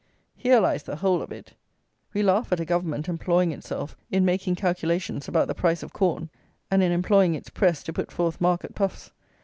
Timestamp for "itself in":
3.51-4.25